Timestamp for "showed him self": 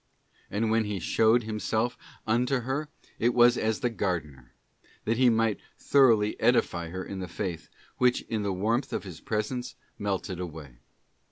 0.99-1.95